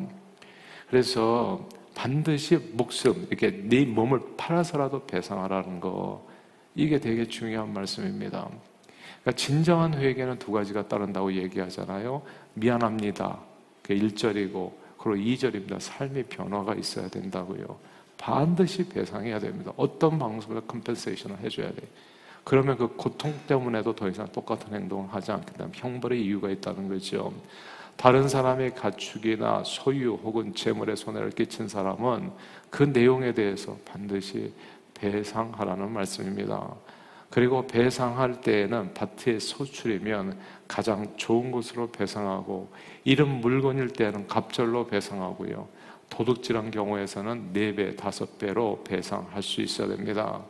그래서 0.92 1.70
반드시 1.96 2.58
목숨, 2.58 3.26
이렇게 3.30 3.50
네 3.50 3.86
몸을 3.86 4.20
팔아서라도 4.36 5.06
배상하라는 5.06 5.80
거, 5.80 6.28
이게 6.76 7.00
되게 7.00 7.26
중요한 7.26 7.72
말씀입니다. 7.72 8.50
그러니까 9.22 9.32
진정한 9.38 9.94
회개는 9.94 10.38
두 10.38 10.52
가지가 10.52 10.90
따른다고 10.90 11.32
얘기하잖아요. 11.32 12.22
미안합니다. 12.56 13.40
그 13.82 13.94
1절이고, 13.94 14.74
그리고 14.98 15.16
2절입니다. 15.16 15.80
삶의 15.80 16.24
변화가 16.24 16.76
있어야 16.76 17.08
된다고요. 17.08 17.80
반드시 18.18 18.90
배상해야 18.90 19.40
됩니다. 19.40 19.72
어떤 19.78 20.20
방식으로 20.20 20.60
compensation을 20.66 21.40
해줘야 21.40 21.72
돼. 21.72 21.88
그러면 22.44 22.76
그 22.76 22.90
고통 22.98 23.34
때문에도 23.48 23.96
더 23.96 24.10
이상 24.10 24.28
똑같은 24.34 24.74
행동을 24.74 25.08
하지 25.14 25.32
않게 25.32 25.54
되면 25.54 25.72
형벌의 25.74 26.22
이유가 26.22 26.50
있다는 26.50 26.90
거죠. 26.90 27.34
다른 27.96 28.28
사람의 28.28 28.76
가축이나 28.76 29.64
소유 29.64 30.20
혹은 30.24 30.56
재물에 30.56 30.96
손해를 30.96 31.30
끼친 31.32 31.68
사람은 31.68 32.32
그 32.70 32.84
내용에 32.84 33.34
대해서 33.34 33.78
반드시 33.86 34.54
배상하라는 34.96 35.92
말씀입니다. 35.92 36.76
그리고 37.30 37.66
배상할 37.66 38.42
때에는 38.42 38.94
밭의 38.94 39.40
소출이면 39.40 40.38
가장 40.68 41.16
좋은 41.16 41.52
것으로 41.52 41.90
배상하고 41.92 42.70
이런 43.04 43.40
물건일 43.40 43.90
때는 43.90 44.28
갑절로 44.28 44.86
배상하고요. 44.88 45.68
도둑질한 46.10 46.72
경우에서는 46.72 47.54
4배, 47.54 47.96
5배로 47.96 48.84
배상할 48.84 49.42
수 49.42 49.62
있어야 49.62 49.88
됩니다. 49.88 50.42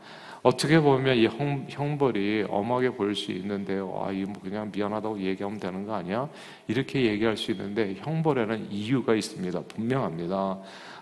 어떻게 0.43 0.79
보면 0.79 1.17
이 1.17 1.27
형, 1.27 1.97
벌이 1.99 2.45
엄하게 2.49 2.91
보일 2.91 3.15
수 3.15 3.31
있는데요. 3.31 4.01
아, 4.03 4.11
이거 4.11 4.31
뭐 4.31 4.41
그냥 4.41 4.71
미안하다고 4.73 5.21
얘기하면 5.21 5.59
되는 5.59 5.85
거 5.85 5.93
아니야? 5.93 6.27
이렇게 6.67 7.03
얘기할 7.05 7.37
수 7.37 7.51
있는데 7.51 7.95
형벌에는 7.99 8.71
이유가 8.71 9.13
있습니다. 9.13 9.61
분명합니다. 9.61 10.59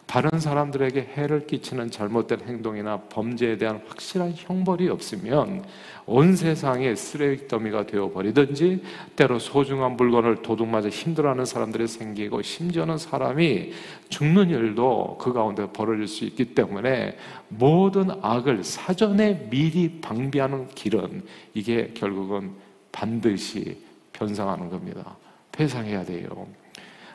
다른 0.10 0.40
사람들에게 0.40 1.12
해를 1.16 1.46
끼치는 1.46 1.92
잘못된 1.92 2.40
행동이나 2.42 3.00
범죄에 3.10 3.58
대한 3.60 3.80
확실한 3.88 4.34
형벌이 4.36 4.90
없으면 4.90 5.64
온 6.08 6.36
세상에 6.36 6.96
쓰레기 6.96 7.48
더미가 7.48 7.86
되어버리든지 7.86 8.82
때로 9.16 9.38
소중한 9.38 9.98
물건을 9.98 10.42
도둑맞아 10.42 10.90
힘들어하는 10.90 11.46
사람들이 11.46 11.86
생기고 11.86 12.42
심지어는 12.42 12.98
사람이 12.98 13.72
죽는 14.10 14.50
일도 14.50 15.20
그 15.22 15.32
가운데 15.32 15.72
벌어질 15.72 16.08
수 16.08 16.26
있기 16.26 16.56
때문에 16.56 17.16
모든 17.48 18.10
악을 18.24 18.64
사전에 18.64 19.48
미리 19.52 20.02
방비하는 20.02 20.70
길은 20.70 21.24
이게 21.54 21.92
결국은 21.94 22.54
반드시 22.92 23.78
변상하는 24.12 24.72
겁니다. 24.72 25.18
배상해야 25.52 26.04
돼요. 26.04 26.48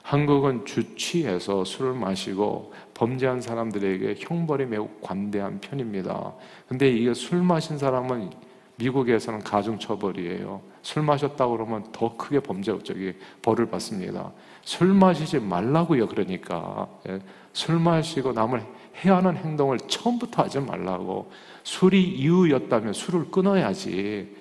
한국은 0.05 0.67
주취해서 0.67 1.65
술을 1.65 1.95
마시고 1.95 2.75
범죄한 2.93 3.41
사람들에게 3.41 4.17
형벌이 4.19 4.67
매우 4.67 4.87
관대한 5.01 5.59
편입니다. 5.61 6.35
근데 6.69 6.91
이게 6.91 7.15
술 7.15 7.43
마신 7.43 7.79
사람은 7.79 8.31
미국에서는 8.77 9.41
가중처벌이에요. 9.41 10.61
술 10.83 11.03
마셨다고 11.05 11.57
그러면 11.57 11.87
더 11.91 12.19
크게 12.19 12.41
범죄적인 12.41 13.15
벌을 13.41 13.71
받습니다. 13.71 14.31
술 14.63 14.89
마시지 14.89 15.39
말라고요, 15.39 16.07
그러니까. 16.07 16.87
예. 17.09 17.21
술 17.55 17.79
마시고 17.79 18.33
남을 18.33 18.63
해야 19.03 19.17
하는 19.17 19.37
행동을 19.39 19.79
처음부터 19.79 20.43
하지 20.43 20.61
말라고. 20.61 21.31
술이 21.63 22.03
이유였다면 22.03 22.93
술을 22.93 23.31
끊어야지. 23.31 24.37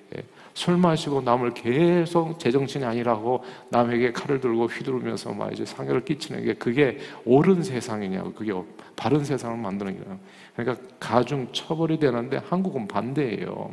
예. 0.54 0.64
술 0.64 0.76
마시고 0.76 1.20
남을 1.20 1.54
계속 1.54 2.38
제정신이 2.38 2.84
아니라고 2.84 3.42
남에게 3.70 4.12
칼을 4.12 4.40
들고 4.40 4.66
휘두르면서 4.66 5.32
막 5.32 5.52
이제 5.52 5.64
상해를 5.64 6.04
끼치는 6.04 6.44
게 6.44 6.54
그게 6.54 6.98
옳은 7.24 7.62
세상이냐고 7.62 8.32
그게 8.32 8.52
바른 8.96 9.24
세상을 9.24 9.56
만드는 9.58 10.02
거예요. 10.02 10.18
그러니까 10.54 10.86
가중 11.00 11.48
처벌이 11.52 11.98
되는데 11.98 12.36
한국은 12.36 12.86
반대예요. 12.86 13.72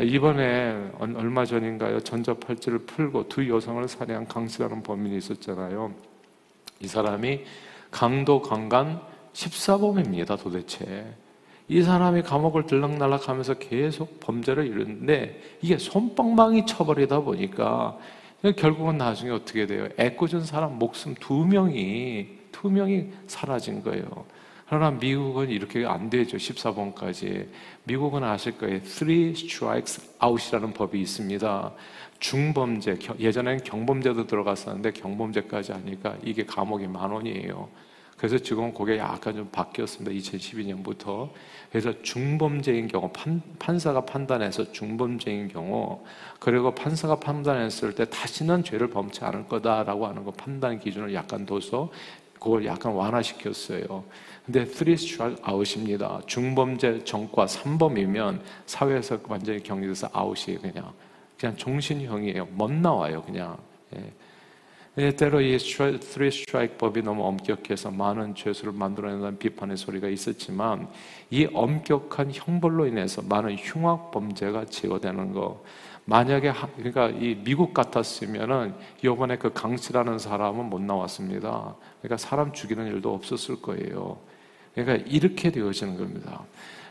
이번에 0.00 0.90
얼마 0.98 1.44
전인가요 1.44 2.00
전자팔찌를 2.00 2.78
풀고 2.80 3.28
두 3.28 3.46
여성을 3.46 3.86
살해한 3.86 4.26
강씨라는 4.26 4.82
범인이 4.82 5.18
있었잖아요. 5.18 5.92
이 6.80 6.86
사람이 6.86 7.44
강도 7.90 8.40
강간 8.40 9.00
14범입니다 9.34 10.42
도대체. 10.42 11.14
이 11.68 11.82
사람이 11.82 12.22
감옥을 12.22 12.66
들락날락 12.66 13.28
하면서 13.28 13.54
계속 13.54 14.20
범죄를 14.20 14.66
이루는데 14.66 15.40
이게 15.62 15.78
손방망이 15.78 16.66
처벌이다 16.66 17.20
보니까 17.20 17.96
결국은 18.56 18.98
나중에 18.98 19.30
어떻게 19.30 19.66
돼요? 19.66 19.88
애꿎은 19.98 20.44
사람 20.44 20.78
목숨 20.78 21.14
두 21.14 21.46
명이, 21.46 22.28
두 22.50 22.70
명이 22.70 23.06
사라진 23.26 23.82
거예요. 23.82 24.04
그러나 24.68 24.90
미국은 24.90 25.50
이렇게 25.50 25.84
안 25.84 26.08
되죠. 26.08 26.38
14번까지. 26.38 27.46
미국은 27.84 28.24
아실 28.24 28.56
거예요. 28.56 28.80
Three 28.80 29.32
strikes 29.32 30.00
out이라는 30.22 30.72
법이 30.72 31.00
있습니다. 31.00 31.72
중범죄, 32.20 32.98
예전에는 33.18 33.64
경범죄도 33.64 34.26
들어갔었는데 34.26 34.92
경범죄까지 34.92 35.72
하니까 35.72 36.16
이게 36.24 36.46
감옥이 36.46 36.86
만 36.86 37.10
원이에요. 37.10 37.68
그래서 38.22 38.38
지금 38.38 38.72
그게 38.72 38.98
약간 38.98 39.34
좀 39.34 39.48
바뀌었습니다. 39.50 40.12
2012년부터. 40.12 41.28
그래서 41.72 41.92
중범죄인 42.02 42.86
경우, 42.86 43.10
판, 43.12 43.42
판사가 43.58 44.02
판단해서 44.02 44.70
중범죄인 44.70 45.48
경우, 45.48 46.04
그리고 46.38 46.72
판사가 46.72 47.16
판단했을 47.16 47.96
때 47.96 48.04
다시는 48.04 48.62
죄를 48.62 48.90
범치 48.90 49.24
않을 49.24 49.48
거다라고 49.48 50.06
하는 50.06 50.24
거 50.24 50.30
판단 50.30 50.78
기준을 50.78 51.12
약간 51.14 51.44
둬서 51.46 51.90
그걸 52.34 52.64
약간 52.64 52.92
완화시켰어요. 52.92 54.04
근데 54.46 54.66
3 54.66 54.88
strike 54.90 55.42
out입니다. 55.52 56.20
중범죄 56.26 57.02
전과 57.02 57.46
3범이면 57.46 58.38
사회에서 58.66 59.18
완전히 59.26 59.60
격리돼서 59.64 60.08
아웃이에요, 60.12 60.60
그냥. 60.60 60.92
그냥 61.36 61.56
종신형이에요. 61.56 62.46
못 62.52 62.70
나와요, 62.70 63.24
그냥. 63.24 63.58
예. 63.96 64.12
예, 64.98 65.10
때로 65.16 65.40
이 65.40 65.58
three 65.58 66.30
strike 66.30 66.76
법이 66.76 67.00
너무 67.00 67.24
엄격해서 67.24 67.90
많은 67.90 68.34
죄수를 68.34 68.74
만들어낸다는 68.74 69.38
비판의 69.38 69.78
소리가 69.78 70.08
있었지만 70.08 70.86
이 71.30 71.48
엄격한 71.50 72.30
형벌로 72.34 72.86
인해서 72.86 73.22
많은 73.22 73.56
흉악 73.56 74.10
범죄가 74.10 74.66
제거되는 74.66 75.32
거. 75.32 75.64
만약에 76.04 76.52
그러니까 76.76 77.08
이 77.08 77.34
미국 77.42 77.72
같았으면은 77.72 78.74
이번에 79.02 79.38
그 79.38 79.50
강씨라는 79.54 80.18
사람은 80.18 80.66
못 80.66 80.82
나왔습니다. 80.82 81.74
그러니까 82.02 82.18
사람 82.18 82.52
죽이는 82.52 82.86
일도 82.88 83.14
없었을 83.14 83.62
거예요. 83.62 84.18
그러니까 84.74 85.08
이렇게 85.08 85.50
되어지는 85.50 85.96
겁니다. 85.96 86.44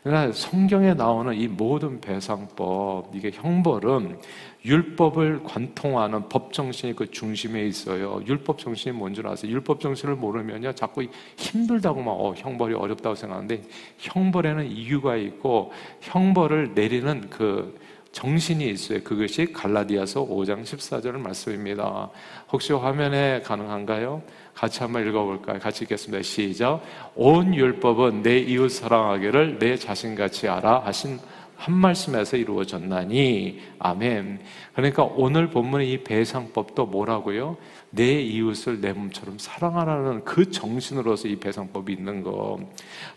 그러니까 0.04 0.34
성경에 0.34 0.96
나오는 0.96 1.34
이 1.36 1.48
모든 1.48 2.02
배상법, 2.02 3.16
이게 3.16 3.30
형벌은 3.32 4.20
율법을 4.66 5.44
관통하는 5.44 6.28
법 6.28 6.54
정신이 6.54 6.96
그 6.96 7.12
중심에 7.12 7.66
있어요. 7.68 8.20
율법 8.26 8.58
정신이 8.58 8.98
뭔지 8.98 9.22
아세요? 9.24 9.52
율법 9.52 9.80
정신을 9.80 10.16
모르면요, 10.16 10.74
자꾸 10.74 11.06
힘들다고 11.38 12.02
막 12.02 12.14
어, 12.14 12.34
형벌이 12.36 12.74
어렵다고 12.74 13.14
생각하는데 13.14 13.62
형벌에는 14.00 14.72
이유가 14.72 15.16
있고 15.18 15.72
형벌을 16.02 16.74
내리는 16.74 17.30
그 17.30 17.78
정신이 18.12 18.70
있어요. 18.70 19.02
그것이 19.04 19.54
갈라디아서 19.54 20.26
5장 20.26 20.64
14절 20.64 21.18
말씀입니다. 21.18 22.10
혹시 22.52 22.74
화면에 22.74 23.42
가능한가요? 23.42 24.22
같이 24.62 24.80
한번 24.82 25.08
읽어볼까요? 25.08 25.58
같이 25.58 25.86
읽겠습니다. 25.86 26.22
시작. 26.22 26.82
온 27.16 27.56
율법은 27.56 28.22
내 28.22 28.38
이웃 28.38 28.70
사랑하기를 28.70 29.58
내 29.58 29.76
자신같이 29.76 30.48
알아 30.48 30.84
하신 30.86 31.18
한 31.62 31.76
말씀에서 31.76 32.38
이루어졌나니 32.38 33.60
아멘. 33.78 34.40
그러니까 34.74 35.04
오늘 35.04 35.52
본문의 35.52 35.92
이 35.92 36.04
배상법도 36.04 36.88
뭐라고요? 36.88 37.56
내 37.92 38.20
이웃을 38.20 38.82
내 38.82 38.94
몸처럼 38.94 39.38
사랑하라는 39.38 40.24
그 40.26 40.50
정신으로서 40.50 41.28
이 41.28 41.36
배상법이 41.36 41.94
있는 41.94 42.24
거. 42.24 42.60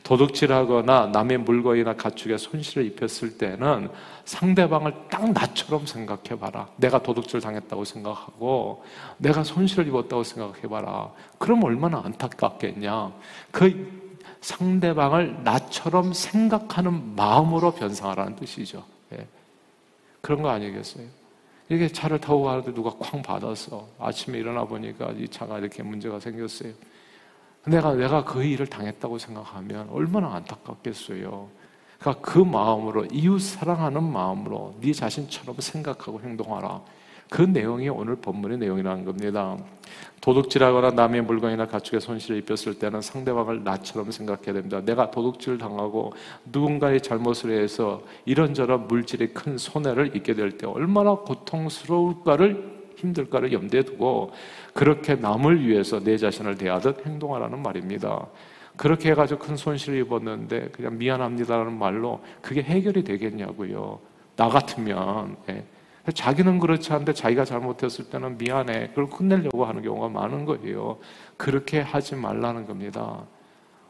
도둑질하거나 0.02 1.06
남의 1.06 1.38
물건이나 1.38 1.94
가축에 1.94 2.36
손실을 2.36 2.84
입혔을 2.88 3.38
때는 3.38 3.88
상대방을 4.26 4.92
딱 5.08 5.32
나처럼 5.32 5.86
생각해 5.86 6.38
봐라. 6.38 6.68
내가 6.76 7.02
도둑질 7.02 7.40
당했다고 7.40 7.84
생각하고 7.84 8.84
내가 9.16 9.42
손실을 9.42 9.86
입었다고 9.86 10.22
생각해 10.22 10.62
봐라. 10.68 11.10
그럼 11.38 11.64
얼마나 11.64 12.02
안타깝겠냐. 12.04 13.10
그 13.52 14.03
상대방을 14.44 15.42
나처럼 15.42 16.12
생각하는 16.12 17.16
마음으로 17.16 17.72
변상하라는 17.72 18.36
뜻이죠. 18.36 18.84
예. 19.14 19.26
그런 20.20 20.42
거 20.42 20.50
아니겠어요? 20.50 21.06
이게 21.70 21.88
차를 21.88 22.20
타고 22.20 22.42
가는데 22.42 22.74
누가 22.74 22.90
쾅 22.90 23.22
받았어. 23.22 23.88
아침에 23.98 24.38
일어나 24.38 24.64
보니까 24.64 25.12
이 25.12 25.28
차가 25.28 25.58
이렇게 25.58 25.82
문제가 25.82 26.20
생겼어요. 26.20 26.74
내가, 27.64 27.94
내가 27.94 28.24
그 28.24 28.44
일을 28.44 28.66
당했다고 28.66 29.16
생각하면 29.16 29.88
얼마나 29.88 30.35
안타깝겠어요. 30.35 31.48
그러니까 31.98 32.22
그 32.22 32.38
마음으로, 32.38 33.07
이웃 33.07 33.38
사랑하는 33.38 34.02
마음으로 34.02 34.74
네 34.83 34.92
자신처럼 34.92 35.57
생각하고 35.59 36.20
행동하라. 36.20 36.83
그 37.35 37.42
내용이 37.42 37.88
오늘 37.88 38.14
본문의 38.14 38.59
내용이라는 38.59 39.05
겁니다. 39.05 39.57
도둑질하거나 40.20 40.92
남의 40.92 41.23
물건이나 41.23 41.66
가축에 41.66 41.99
손실을 41.99 42.38
입혔을 42.38 42.79
때는 42.79 43.01
상대방을 43.01 43.64
나처럼 43.64 44.12
생각해야 44.12 44.53
됩니다. 44.53 44.81
내가 44.81 45.11
도둑질 45.11 45.59
당하고 45.59 46.12
누군가의 46.53 47.01
잘못을 47.01 47.61
해서 47.61 48.05
이런저런 48.25 48.87
물질의 48.87 49.35
큰 49.35 49.59
손해를 49.59 50.14
입게 50.14 50.35
될 50.35 50.53
때 50.53 50.68
얼마나 50.68 51.16
고통스러울까를 51.16 52.92
힘들까를 52.99 53.53
염두에 53.53 53.83
두고 53.83 54.31
그렇게 54.73 55.16
남을 55.16 55.66
위해서 55.66 55.99
내 55.99 56.16
자신을 56.16 56.57
대하듯 56.57 57.05
행동하라는 57.05 57.61
말입니다. 57.61 58.29
그렇게 58.77 59.11
해가지고 59.11 59.40
큰 59.40 59.57
손실을 59.57 59.99
입었는데 60.03 60.68
그냥 60.68 60.97
미안합니다라는 60.99 61.77
말로 61.77 62.20
그게 62.40 62.62
해결이 62.62 63.03
되겠냐고요. 63.03 63.99
나 64.37 64.49
같으면 64.49 65.37
예. 65.49 65.64
자기는 66.12 66.58
그렇지 66.58 66.92
않은데 66.92 67.14
자기가 67.14 67.44
잘못했을 67.44 68.10
때는 68.10 68.36
미안해. 68.36 68.88
그걸 68.88 69.08
끝내려고 69.08 69.64
하는 69.64 69.82
경우가 69.82 70.08
많은 70.08 70.44
거예요. 70.44 70.98
그렇게 71.36 71.80
하지 71.80 72.14
말라는 72.14 72.66
겁니다. 72.66 73.24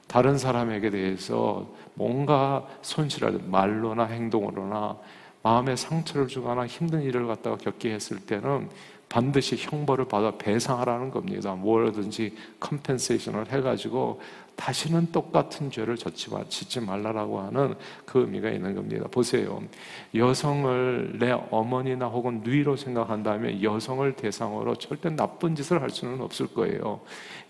다른 0.06 0.38
사람에게 0.38 0.90
대해서 0.90 1.66
뭔가 1.94 2.66
손실을 2.82 3.40
말로나 3.46 4.04
행동으로나 4.04 4.96
마음에 5.42 5.76
상처를 5.76 6.28
주거나 6.28 6.66
힘든 6.66 7.02
일을 7.02 7.26
갖다가 7.26 7.56
겪게 7.56 7.92
했을 7.92 8.18
때는 8.20 8.68
반드시 9.08 9.56
형벌을 9.56 10.06
받아 10.06 10.32
배상하라는 10.38 11.10
겁니다. 11.10 11.54
뭐든지 11.54 12.34
compensation을 12.60 13.52
해가지고 13.52 14.20
다시는 14.56 15.12
똑같은 15.12 15.70
죄를 15.70 15.96
짓지 15.96 16.80
말라라고 16.80 17.40
하는 17.40 17.74
그 18.04 18.20
의미가 18.20 18.50
있는 18.50 18.74
겁니다. 18.74 19.06
보세요. 19.10 19.62
여성을 20.14 21.18
내 21.18 21.32
어머니나 21.50 22.06
혹은 22.06 22.40
누이로 22.44 22.76
생각한다면 22.76 23.62
여성을 23.62 24.12
대상으로 24.14 24.76
절대 24.76 25.10
나쁜 25.10 25.54
짓을 25.54 25.82
할 25.82 25.90
수는 25.90 26.20
없을 26.20 26.46
거예요. 26.46 27.00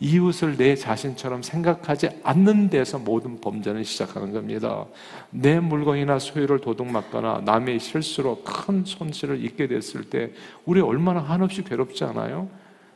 이웃을 0.00 0.56
내 0.56 0.74
자신처럼 0.74 1.42
생각하지 1.42 2.08
않는 2.22 2.70
데서 2.70 2.98
모든 2.98 3.40
범죄는 3.40 3.84
시작하는 3.84 4.32
겁니다. 4.32 4.86
내 5.30 5.60
물건이나 5.60 6.18
소유를 6.18 6.60
도둑맞거나 6.60 7.42
남의 7.44 7.80
실수로 7.80 8.42
큰 8.42 8.84
손실을 8.84 9.44
입게 9.44 9.66
됐을 9.68 10.04
때 10.04 10.32
우리 10.64 10.80
얼마나 10.80 11.20
한없이 11.20 11.62
괴롭지 11.62 12.04
않아요? 12.04 12.48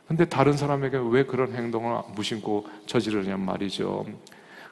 근데 0.09 0.25
다른 0.25 0.53
사람에게 0.53 0.99
왜 1.11 1.23
그런 1.23 1.53
행동을 1.53 2.01
무심코 2.15 2.65
저지르냔 2.87 3.39
말이죠. 3.39 4.07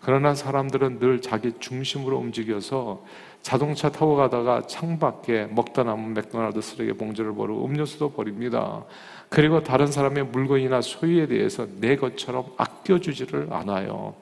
그러나 0.01 0.33
사람들은 0.33 0.97
늘 0.97 1.21
자기 1.21 1.53
중심으로 1.59 2.17
움직여서 2.17 3.05
자동차 3.43 3.91
타고 3.91 4.15
가다가 4.15 4.65
창밖에 4.65 5.45
먹다 5.51 5.83
남은 5.83 6.15
맥도날드 6.15 6.59
쓰레기 6.59 6.93
봉지를 6.93 7.35
버리고 7.35 7.63
음료수도 7.65 8.13
버립니다. 8.13 8.83
그리고 9.29 9.61
다른 9.61 9.85
사람의 9.85 10.25
물건이나 10.25 10.81
소유에 10.81 11.27
대해서 11.27 11.67
내 11.79 11.95
것처럼 11.97 12.45
아껴주지를 12.57 13.49
않아요. 13.51 14.15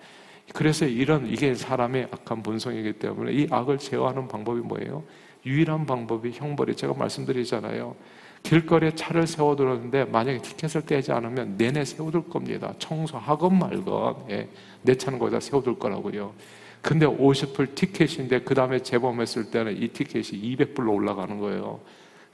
그래서 0.56 0.86
이런 0.86 1.28
이게 1.28 1.54
사람의 1.54 2.08
악한 2.12 2.42
본성이기 2.42 2.94
때문에 2.94 3.34
이 3.34 3.48
악을 3.52 3.78
제어하는 3.78 4.30
방법이 4.30 4.62
뭐예요? 4.62 5.04
유일한 5.46 5.86
방법이 5.86 6.32
형벌이 6.32 6.78
제가 6.78 6.94
말씀드리잖아요. 6.94 7.94
길거리에 8.42 8.92
차를 8.92 9.28
세워두었는데 9.28 10.06
만약에 10.06 10.38
티켓을 10.38 10.84
떼지 10.84 11.12
않으면 11.12 11.58
내내 11.58 11.84
세워둘 11.84 12.30
겁니다. 12.30 12.74
청소하건 12.80 13.60
말건 13.60 14.28
예, 14.30 14.48
내 14.82 14.96
차는 14.96 15.20
거기다 15.20 15.42
세워둘 15.42 15.78
거라고요. 15.78 16.34
근데 16.82 17.06
50불 17.06 17.76
티켓인데 17.76 18.44
그 18.44 18.56
다음에 18.56 18.80
재범했을 18.80 19.52
때는 19.52 19.76
이 19.76 19.90
티켓이 19.90 20.56
200불로 20.56 20.94
올라가는 20.94 21.38
거예요. 21.38 21.82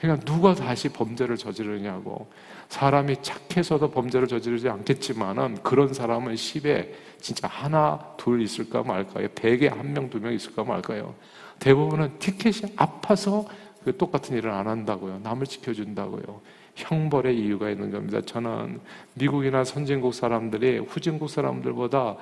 그러니까 0.01 0.25
누가 0.25 0.55
다시 0.55 0.89
범죄를 0.89 1.37
저지르냐고. 1.37 2.27
사람이 2.69 3.17
착해서도 3.21 3.91
범죄를 3.91 4.27
저지르지 4.27 4.67
않겠지만은 4.67 5.61
그런 5.61 5.93
사람은 5.93 6.33
10에 6.33 6.89
진짜 7.19 7.47
하나, 7.47 7.99
둘 8.17 8.41
있을까 8.41 8.81
말까요? 8.81 9.27
100에 9.27 9.69
한 9.69 9.93
명, 9.93 10.09
두 10.09 10.19
명 10.19 10.33
있을까 10.33 10.63
말까요? 10.63 11.13
대부분은 11.59 12.17
티켓이 12.17 12.73
아파서 12.77 13.45
그 13.83 13.95
똑같은 13.95 14.35
일을 14.37 14.49
안 14.49 14.67
한다고요. 14.67 15.19
남을 15.19 15.45
지켜준다고요. 15.45 16.41
형벌의 16.75 17.37
이유가 17.37 17.69
있는 17.69 17.91
겁니다. 17.91 18.21
저는 18.21 18.79
미국이나 19.13 19.63
선진국 19.63 20.15
사람들이 20.15 20.79
후진국 20.79 21.29
사람들보다 21.29 22.15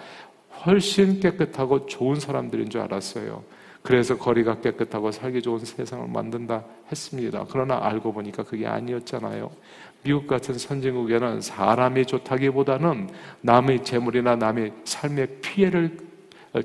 훨씬 0.66 1.22
깨끗하고 1.22 1.86
좋은 1.86 2.20
사람들인 2.20 2.70
줄 2.70 2.82
알았어요. 2.82 3.42
그래서 3.82 4.18
거리가 4.18 4.60
깨끗하고 4.62 5.12
살기 5.12 5.42
좋은 5.42 5.60
세상을 5.60 6.08
만든다 6.10 6.64
했습니다. 6.92 7.46
그러나 7.50 7.80
알고 7.82 8.14
보니까 8.14 8.44
그게 8.44 8.68
아니었잖아요. 8.68 9.50
미국 10.04 10.28
같은 10.28 10.58
선진국에는 10.58 11.42
사람이 11.42 12.06
좋다기보다는 12.06 13.10
남의 13.42 13.84
재물이나 13.84 14.36
남의 14.36 14.74
삶의 14.86 15.40
피해를 15.42 15.98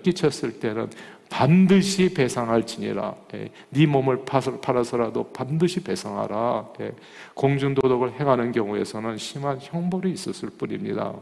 끼쳤을 0.03 0.61
때는 0.61 0.89
반드시 1.31 2.15
배상할지니라. 2.15 3.15
예, 3.35 3.51
네 3.71 3.87
몸을 3.87 4.25
팔아서라도 4.25 5.33
반드시 5.33 5.83
배상하라. 5.83 6.69
예, 6.81 6.93
공중도덕을 7.35 8.21
행하는 8.21 8.53
경우에서는 8.53 9.19
심한 9.19 9.59
형벌이 9.61 10.13
있었을 10.13 10.51
뿐입니다. 10.51 11.13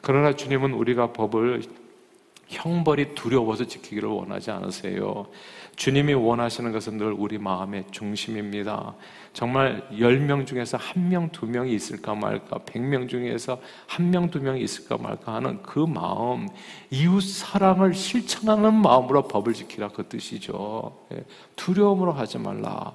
그러나 0.00 0.32
주님은 0.32 0.72
우리가 0.72 1.12
법을 1.12 1.62
형벌이 2.48 3.14
두려워서 3.14 3.66
지키기를 3.66 4.08
원하지 4.08 4.50
않으세요. 4.50 5.26
주님이 5.76 6.14
원하시는 6.14 6.72
것은 6.72 6.98
늘 6.98 7.12
우리 7.12 7.38
마음의 7.38 7.84
중심입니다. 7.92 8.94
정말 9.32 9.86
10명 9.92 10.46
중에서 10.46 10.76
한 10.76 11.08
명, 11.08 11.30
두 11.30 11.46
명이 11.46 11.72
있을까 11.72 12.14
말까, 12.14 12.58
100명 12.58 13.08
중에서 13.08 13.60
한 13.86 14.10
명, 14.10 14.30
두 14.30 14.40
명이 14.40 14.60
있을까 14.60 14.96
말까 14.96 15.34
하는 15.34 15.62
그 15.62 15.78
마음, 15.78 16.48
이웃 16.90 17.20
사랑을 17.20 17.94
실천하는 17.94 18.74
마음으로 18.74 19.28
법을 19.28 19.52
지키라 19.52 19.88
그 19.88 20.08
뜻이죠. 20.08 20.96
예, 21.12 21.24
두려움으로 21.54 22.12
하지 22.12 22.38
말라. 22.38 22.94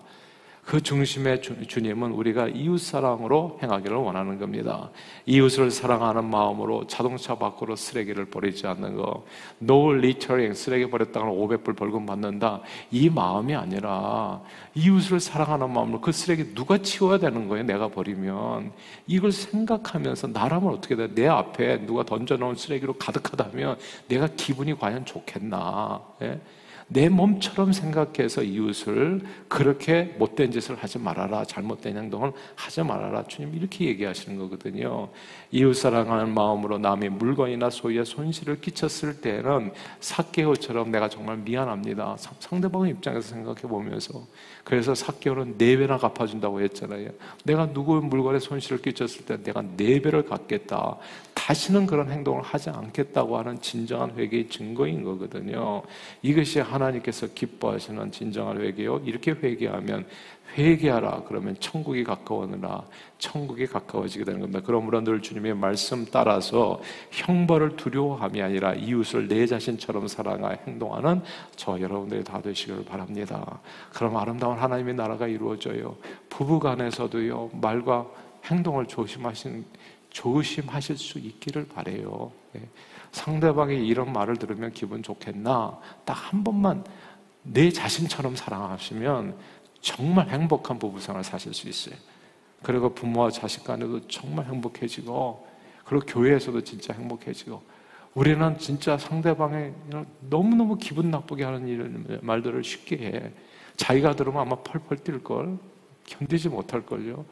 그 0.65 0.81
중심의 0.81 1.41
주, 1.41 1.81
님은 1.81 2.11
우리가 2.11 2.47
이웃 2.47 2.77
사랑으로 2.77 3.59
행하기를 3.61 3.97
원하는 3.97 4.39
겁니다. 4.39 4.91
이웃을 5.25 5.69
사랑하는 5.69 6.23
마음으로 6.29 6.87
자동차 6.87 7.35
밖으로 7.35 7.75
쓰레기를 7.75 8.25
버리지 8.25 8.65
않는 8.67 8.95
거. 8.95 9.25
No 9.61 9.93
littering, 9.93 10.57
쓰레기 10.57 10.89
버렸다가 10.89 11.25
500불 11.25 11.75
벌금 11.75 12.05
받는다. 12.05 12.61
이 12.91 13.09
마음이 13.09 13.53
아니라 13.53 14.41
이웃을 14.73 15.19
사랑하는 15.19 15.69
마음으로 15.69 15.99
그 15.99 16.13
쓰레기 16.13 16.55
누가 16.55 16.77
치워야 16.77 17.19
되는 17.19 17.49
거예요? 17.49 17.65
내가 17.65 17.89
버리면. 17.89 18.71
이걸 19.05 19.33
생각하면서 19.33 20.27
나라면 20.27 20.73
어떻게 20.73 20.95
돼? 20.95 21.13
내 21.13 21.27
앞에 21.27 21.85
누가 21.85 22.03
던져놓은 22.03 22.55
쓰레기로 22.55 22.93
가득하다면 22.93 23.79
내가 24.07 24.27
기분이 24.27 24.79
과연 24.79 25.03
좋겠나? 25.03 26.01
예? 26.21 26.39
내 26.87 27.09
몸처럼 27.09 27.73
생각해서 27.73 28.43
이웃을 28.43 29.21
그렇게 29.47 30.15
못된 30.17 30.51
짓을 30.51 30.75
하지 30.75 30.99
말아라. 30.99 31.45
잘못된 31.45 31.97
행동을 31.97 32.31
하지 32.55 32.83
말아라. 32.83 33.23
주님 33.23 33.55
이렇게 33.55 33.85
얘기하시는 33.85 34.37
거거든요. 34.37 35.09
이웃 35.53 35.75
사랑하는 35.75 36.33
마음으로 36.33 36.79
남의 36.79 37.09
물건이나 37.09 37.69
소유에 37.69 38.03
손실을 38.05 38.59
끼쳤을 38.59 39.21
때는 39.21 39.71
사개오처럼 39.99 40.89
내가 40.89 41.07
정말 41.07 41.37
미안합니다. 41.37 42.15
상대방의 42.39 42.93
입장에서 42.93 43.29
생각해 43.29 43.61
보면서 43.61 44.25
그래서 44.63 44.95
사개오는 44.95 45.59
네 45.59 45.77
배나 45.77 45.99
갚아준다고 45.99 46.59
했잖아요. 46.61 47.11
내가 47.43 47.71
누구 47.71 48.01
물건에 48.01 48.39
손실을 48.39 48.81
끼쳤을 48.81 49.25
때 49.27 49.43
내가 49.43 49.61
네 49.77 50.01
배를 50.01 50.25
갚겠다. 50.25 50.97
다시는 51.35 51.85
그런 51.85 52.09
행동을 52.09 52.41
하지 52.41 52.71
않겠다고 52.71 53.37
하는 53.37 53.61
진정한 53.61 54.17
회개의 54.17 54.49
증거인 54.49 55.03
거거든요. 55.03 55.83
이것이 56.23 56.61
하나님께서 56.61 57.27
기뻐하시는 57.27 58.11
진정한 58.11 58.59
회개요. 58.59 59.03
이렇게 59.05 59.31
회개하면 59.31 60.07
회개하라 60.57 61.23
그러면 61.27 61.55
천국이 61.59 62.03
가까워느라 62.03 62.83
천국이 63.17 63.65
가까워지게 63.65 64.25
되는 64.25 64.39
겁니다. 64.39 64.61
그러므로 64.63 65.01
늘 65.01 65.21
주님의 65.21 65.55
말씀 65.55 66.05
따라서 66.05 66.81
형벌을 67.11 67.75
두려워함이 67.75 68.41
아니라 68.41 68.73
이웃을 68.73 69.27
내 69.27 69.45
자신처럼 69.45 70.07
사랑하 70.07 70.57
행동하는 70.67 71.21
저 71.55 71.79
여러분들이 71.79 72.23
다 72.23 72.41
되시기를 72.41 72.85
바랍니다. 72.85 73.59
그럼 73.93 74.17
아름다운 74.17 74.57
하나님의 74.57 74.93
나라가 74.95 75.27
이루어져요. 75.27 75.95
부부간에서도요 76.29 77.51
말과 77.53 78.05
행동을 78.45 78.85
조심하신 78.87 79.65
조심하실 80.09 80.97
수 80.97 81.17
있기를 81.17 81.67
바래요. 81.67 82.31
예. 82.55 82.61
상대방이 83.11 83.87
이런 83.87 84.11
말을 84.11 84.37
들으면 84.37 84.71
기분 84.71 85.01
좋겠나? 85.01 85.79
딱 86.05 86.31
한 86.33 86.43
번만 86.43 86.83
내 87.43 87.69
자신처럼 87.69 88.35
사랑하시면 88.35 89.35
정말 89.83 90.29
행복한 90.29 90.79
부부생활 90.79 91.25
사실 91.25 91.53
수 91.53 91.67
있어요. 91.67 91.95
그리고 92.63 92.93
부모와 92.93 93.29
자식 93.29 93.65
간에도 93.65 94.07
정말 94.07 94.45
행복해지고, 94.45 95.45
그리고 95.83 96.05
교회에서도 96.05 96.61
진짜 96.61 96.93
행복해지고, 96.93 97.61
우리는 98.15 98.57
진짜 98.57 98.97
상대방의 98.97 99.73
너무너무 100.29 100.77
기분 100.77 101.11
나쁘게 101.11 101.43
하는 101.43 101.67
이런 101.67 102.19
말들을 102.21 102.63
쉽게 102.63 102.97
해. 102.97 103.31
자기가 103.75 104.15
들으면 104.15 104.41
아마 104.41 104.55
펄펄 104.55 104.99
뛸걸, 104.99 105.59
견디지 106.05 106.47
못할걸요. 106.47 107.25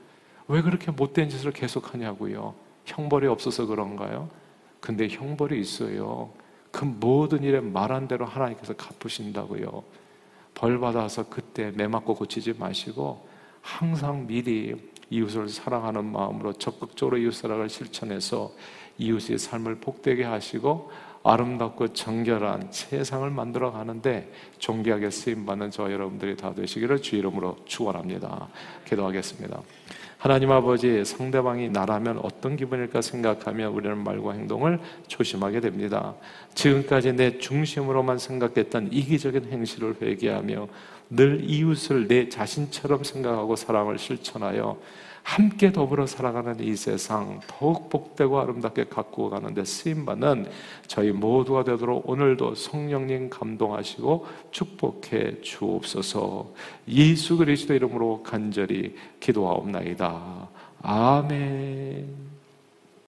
왜 0.50 0.62
그렇게 0.62 0.92
못된 0.92 1.30
짓을 1.30 1.52
계속하냐고요. 1.52 2.54
형벌이 2.86 3.28
없어서 3.28 3.66
그런가요? 3.66 4.30
근데 4.82 5.08
형벌이 5.08 5.58
있어요. 5.58 6.34
그 6.72 6.84
모든 6.84 7.44
일에 7.44 7.62
말한 7.62 8.10
대로 8.10 8.26
하나님께서 8.26 8.74
갚으신다고요. 8.74 10.01
벌 10.54 10.80
받아서 10.80 11.28
그때 11.30 11.72
매 11.72 11.88
맞고 11.88 12.16
고치지 12.16 12.54
마시고 12.58 13.28
항상 13.62 14.28
미리 14.28 14.76
이웃을 15.10 15.50
사랑하는 15.50 16.06
마음으로 16.06 16.54
적극적으로 16.54 17.18
이웃 17.18 17.34
사랑을 17.34 17.70
실천해서 17.70 18.52
이웃의 18.98 19.38
삶을 19.38 19.76
복되게 19.76 20.24
하시고 20.24 20.92
아름답고 21.24 21.94
정결한 21.94 22.70
세상을 22.72 23.30
만들어 23.30 23.72
가는데 23.72 24.32
존귀하게 24.58 25.12
쓰임 25.12 25.46
받는 25.46 25.70
저 25.70 25.92
여러분들이 25.92 26.36
다 26.36 26.54
되시기를 26.54 27.02
주 27.02 27.16
이름으로 27.16 27.58
축원합니다. 27.66 28.48
기도하겠습니다. 28.86 29.62
하나님 30.22 30.52
아버지 30.52 31.04
상대방이 31.04 31.70
나라면 31.70 32.20
어떤 32.22 32.56
기분일까 32.56 33.02
생각하며 33.02 33.72
우리는 33.72 33.98
말과 33.98 34.34
행동을 34.34 34.78
조심하게 35.08 35.62
됩니다. 35.62 36.14
지금까지 36.54 37.14
내 37.14 37.40
중심으로만 37.40 38.20
생각했던 38.20 38.90
이기적인 38.92 39.46
행실을 39.52 39.96
회개하며 40.00 40.68
늘 41.10 41.42
이웃을 41.44 42.08
내 42.08 42.30
자신처럼 42.30 43.04
생각하고 43.04 43.56
사랑을 43.56 43.98
실천하여 43.98 44.78
함께 45.24 45.72
더불어 45.72 46.08
살아가는 46.08 46.60
이 46.60 46.76
세상 46.76 47.40
더욱 47.48 47.90
복되고 47.90 48.40
아름답게 48.40 48.86
가꾸어 48.86 49.30
가는데 49.30 49.64
쓰임받는 49.64 50.50
저희 50.88 51.12
모두가 51.12 51.64
되도록 51.64 52.10
오늘도 52.10 52.56
성령님 52.56 53.30
감동하시고 53.30 54.26
축복해 54.52 55.42
주옵소서 55.42 56.54
예수 56.90 57.38
그리스도 57.38 57.74
이름으로 57.74 58.24
간절히 58.24 58.96
기도하옵나이다. 59.20 60.50
아멘. 60.82 62.41